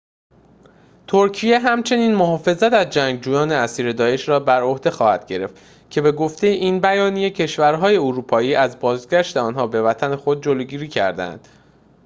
[1.07, 6.47] ترکیه همچنین محافظت از جنگجویان اسیر داعش را بر عهده خواهد گرفت که به گفته
[6.47, 11.47] این بیانیه کشور‌های اروپایی از بازگشت آنها به وطن خود جلوگیری کرده‌اند